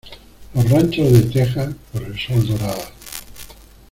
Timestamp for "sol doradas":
2.19-2.91